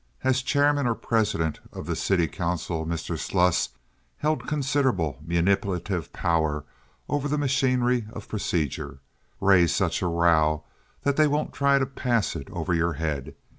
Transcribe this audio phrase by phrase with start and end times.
[0.23, 3.19] (As chairman or president of the city council Mr.
[3.19, 3.69] Sluss
[4.17, 6.63] held considerable manipulative power
[7.07, 8.97] over the machinery of procedure.)
[9.39, 10.63] "Raise such a row
[11.03, 13.35] that they won't try to pass it over your head.